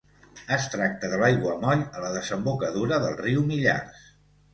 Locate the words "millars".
3.53-4.09